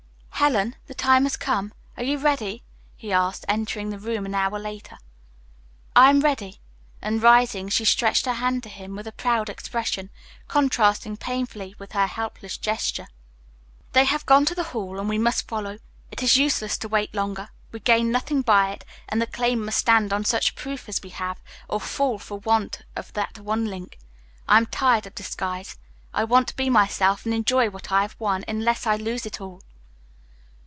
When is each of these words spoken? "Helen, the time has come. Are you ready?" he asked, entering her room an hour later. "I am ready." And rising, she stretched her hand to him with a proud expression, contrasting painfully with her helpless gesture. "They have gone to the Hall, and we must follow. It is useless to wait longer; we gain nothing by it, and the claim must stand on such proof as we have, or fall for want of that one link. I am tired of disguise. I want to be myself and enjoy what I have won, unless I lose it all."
"Helen, 0.41 0.75
the 0.87 0.95
time 0.95 1.25
has 1.25 1.37
come. 1.37 1.71
Are 1.97 2.03
you 2.03 2.17
ready?" 2.17 2.63
he 2.95 3.13
asked, 3.13 3.45
entering 3.47 3.91
her 3.91 3.97
room 3.99 4.25
an 4.25 4.33
hour 4.33 4.57
later. 4.57 4.97
"I 5.95 6.09
am 6.09 6.21
ready." 6.21 6.59
And 6.99 7.21
rising, 7.21 7.69
she 7.69 7.85
stretched 7.85 8.25
her 8.25 8.33
hand 8.33 8.63
to 8.63 8.69
him 8.69 8.95
with 8.95 9.05
a 9.05 9.11
proud 9.11 9.49
expression, 9.49 10.09
contrasting 10.47 11.15
painfully 11.15 11.75
with 11.77 11.91
her 11.91 12.07
helpless 12.07 12.57
gesture. 12.57 13.07
"They 13.93 14.05
have 14.05 14.25
gone 14.25 14.45
to 14.45 14.55
the 14.55 14.63
Hall, 14.73 14.99
and 14.99 15.07
we 15.07 15.19
must 15.19 15.47
follow. 15.47 15.77
It 16.09 16.23
is 16.23 16.37
useless 16.37 16.75
to 16.79 16.87
wait 16.87 17.13
longer; 17.13 17.49
we 17.71 17.79
gain 17.79 18.11
nothing 18.11 18.41
by 18.41 18.71
it, 18.71 18.83
and 19.09 19.21
the 19.21 19.27
claim 19.27 19.63
must 19.63 19.77
stand 19.77 20.11
on 20.11 20.25
such 20.25 20.55
proof 20.55 20.89
as 20.89 21.03
we 21.03 21.09
have, 21.11 21.39
or 21.69 21.79
fall 21.79 22.17
for 22.17 22.39
want 22.39 22.81
of 22.95 23.13
that 23.13 23.37
one 23.37 23.65
link. 23.65 23.99
I 24.47 24.57
am 24.57 24.65
tired 24.65 25.05
of 25.05 25.13
disguise. 25.13 25.77
I 26.15 26.23
want 26.23 26.47
to 26.47 26.55
be 26.55 26.67
myself 26.67 27.25
and 27.27 27.33
enjoy 27.35 27.69
what 27.69 27.91
I 27.91 28.01
have 28.01 28.15
won, 28.17 28.43
unless 28.47 28.87
I 28.87 28.95
lose 28.95 29.27
it 29.27 29.39
all." 29.39 29.61